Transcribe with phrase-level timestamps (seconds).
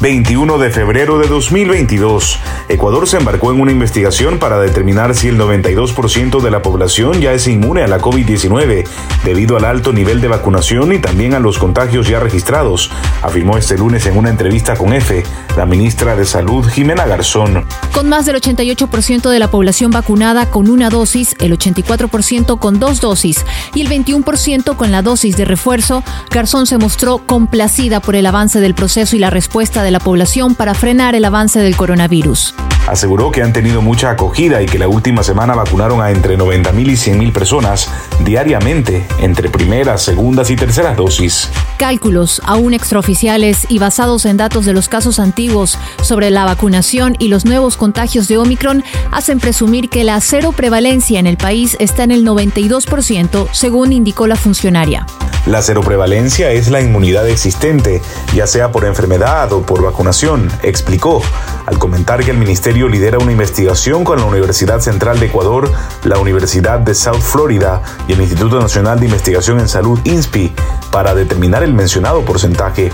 [0.00, 2.38] 21 de febrero de 2022.
[2.68, 7.34] Ecuador se embarcó en una investigación para determinar si el 92% de la población ya
[7.34, 8.88] es inmune a la COVID-19
[9.24, 12.90] debido al alto nivel de vacunación y también a los contagios ya registrados,
[13.20, 15.22] afirmó este lunes en una entrevista con EFE
[15.56, 17.66] la ministra de Salud Jimena Garzón.
[17.92, 23.00] Con más del 88% de la población vacunada con una dosis, el 84% con dos
[23.00, 23.44] dosis
[23.74, 28.60] y el 21% con la dosis de refuerzo, Garzón se mostró complacida por el avance
[28.60, 32.54] del proceso y la respuesta de la población para frenar el avance del coronavirus.
[32.86, 36.80] Aseguró que han tenido mucha acogida y que la última semana vacunaron a entre 90.000
[36.80, 37.88] y 100.000 personas
[38.24, 41.50] diariamente entre primeras, segundas y terceras dosis.
[41.78, 47.28] Cálculos aún extraoficiales y basados en datos de los casos antiguos sobre la vacunación y
[47.28, 52.04] los nuevos contagios de Omicron hacen presumir que la cero prevalencia en el país está
[52.04, 55.06] en el 92%, según indicó la funcionaria.
[55.46, 58.02] La seroprevalencia es la inmunidad existente,
[58.34, 61.22] ya sea por enfermedad o por vacunación, explicó,
[61.66, 65.72] al comentar que el ministerio lidera una investigación con la Universidad Central de Ecuador,
[66.04, 70.52] la Universidad de South Florida y el Instituto Nacional de Investigación en Salud INSPI
[70.92, 72.92] para determinar el mencionado porcentaje.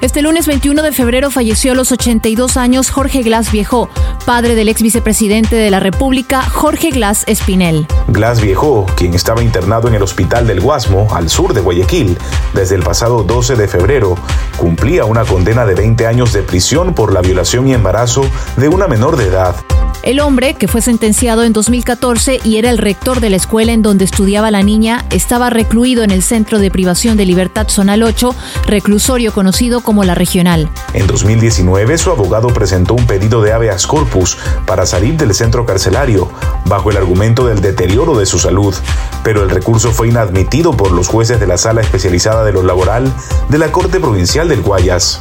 [0.00, 3.90] Este lunes 21 de febrero falleció a los 82 años Jorge Glass Viejo,
[4.24, 7.86] padre del ex vicepresidente de la República, Jorge Glass Espinel.
[8.08, 12.16] Glass Viejo, quien estaba internado en el Hospital del Guasmo, al sur de Guayaquil,
[12.54, 14.14] desde el pasado 12 de febrero,
[14.56, 18.22] cumplía una condena de 20 años de prisión por la violación y embarazo
[18.56, 19.54] de una menor de edad.
[20.02, 23.82] El hombre, que fue sentenciado en 2014 y era el rector de la escuela en
[23.82, 28.34] donde estudiaba la niña, estaba recluido en el Centro de Privación de Libertad Zonal 8,
[28.66, 30.70] reclusorio conocido como la Regional.
[30.94, 36.30] En 2019, su abogado presentó un pedido de habeas corpus para salir del centro carcelario,
[36.64, 38.74] bajo el argumento del deterioro de su salud,
[39.24, 43.12] pero el recurso fue inadmitido por los jueces de la Sala Especializada de lo Laboral
[43.48, 45.20] de la Corte Provincial del Guayas.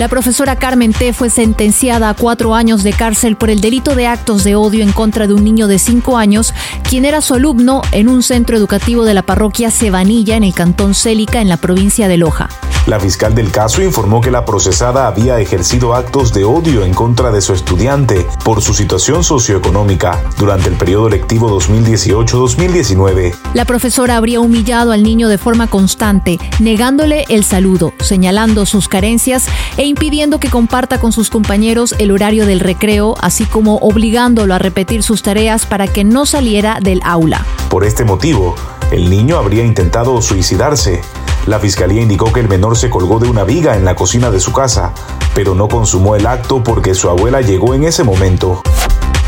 [0.00, 1.12] La profesora Carmen T.
[1.12, 4.92] fue sentenciada a cuatro años de cárcel por el delito de actos de odio en
[4.92, 6.54] contra de un niño de cinco años,
[6.88, 10.94] quien era su alumno en un centro educativo de la parroquia Cebanilla en el cantón
[10.94, 12.48] Célica en la provincia de Loja.
[12.86, 17.30] La fiscal del caso informó que la procesada había ejercido actos de odio en contra
[17.30, 23.34] de su estudiante por su situación socioeconómica durante el periodo lectivo 2018-2019.
[23.52, 29.46] La profesora habría humillado al niño de forma constante, negándole el saludo, señalando sus carencias
[29.76, 34.58] e impidiendo que comparta con sus compañeros el horario del recreo, así como obligándolo a
[34.58, 37.44] repetir sus tareas para que no saliera del aula.
[37.68, 38.54] Por este motivo,
[38.90, 41.02] el niño habría intentado suicidarse.
[41.46, 44.40] La fiscalía indicó que el menor se colgó de una viga en la cocina de
[44.40, 44.92] su casa,
[45.34, 48.62] pero no consumó el acto porque su abuela llegó en ese momento.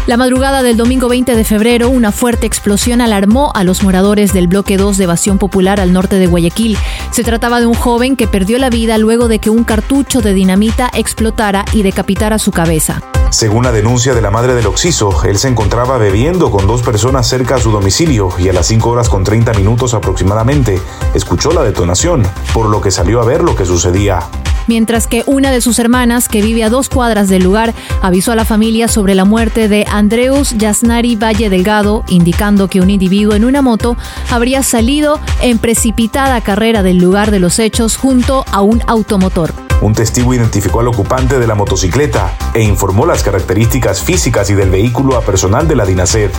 [0.09, 4.49] La madrugada del domingo 20 de febrero, una fuerte explosión alarmó a los moradores del
[4.49, 6.77] bloque 2 de Evasión Popular al norte de Guayaquil.
[7.13, 10.35] Se trataba de un joven que perdió la vida luego de que un cartucho de
[10.35, 13.01] dinamita explotara y decapitara su cabeza.
[13.31, 17.29] Según la denuncia de la madre del Oxiso, él se encontraba bebiendo con dos personas
[17.29, 20.81] cerca a su domicilio y a las 5 horas con 30 minutos aproximadamente
[21.15, 24.19] escuchó la detonación, por lo que salió a ver lo que sucedía.
[24.67, 28.37] Mientras que una de sus hermanas, que vive a dos cuadras del lugar, avisó a
[28.37, 33.45] la familia sobre la muerte de Andreus Yasnari Valle Delgado, indicando que un individuo en
[33.45, 33.97] una moto
[34.31, 39.72] habría salido en precipitada carrera del lugar de los hechos junto a un automotor.
[39.83, 44.71] Un testigo identificó al ocupante de la motocicleta e informó las características físicas y del
[44.71, 46.31] vehículo a personal de la DINASED.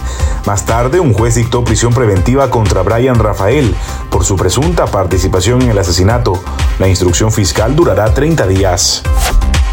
[0.45, 3.75] Más tarde, un juez dictó prisión preventiva contra Brian Rafael
[4.09, 6.41] por su presunta participación en el asesinato.
[6.79, 9.03] La instrucción fiscal durará 30 días.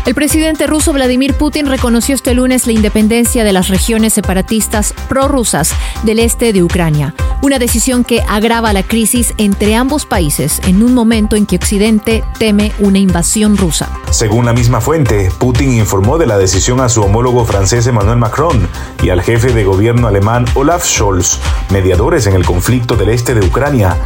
[0.06, 5.72] El presidente ruso Vladimir Putin reconoció este lunes la independencia de las regiones separatistas prorrusas
[6.04, 10.94] del este de Ucrania, una decisión que agrava la crisis entre ambos países en un
[10.94, 13.90] momento en que Occidente teme una invasión rusa.
[14.10, 18.68] Según la misma fuente, Putin informó de la decisión a su homólogo francés Emmanuel Macron
[19.02, 21.38] y al jefe de gobierno alemán Olaf Scholz,
[21.68, 23.96] mediadores en el conflicto del este de Ucrania,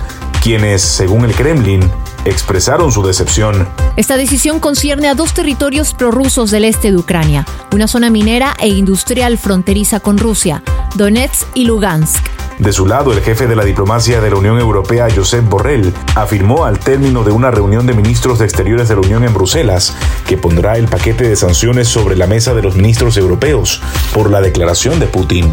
[0.43, 1.89] quienes, según el Kremlin,
[2.25, 3.69] expresaron su decepción.
[3.97, 8.69] Esta decisión concierne a dos territorios prorrusos del este de Ucrania, una zona minera e
[8.69, 10.63] industrial fronteriza con Rusia,
[10.95, 12.25] Donetsk y Lugansk.
[12.59, 16.65] De su lado, el jefe de la diplomacia de la Unión Europea, Josep Borrell, afirmó
[16.65, 19.95] al término de una reunión de ministros de Exteriores de la Unión en Bruselas
[20.27, 23.83] que pondrá el paquete de sanciones sobre la mesa de los ministros europeos
[24.13, 25.53] por la declaración de Putin.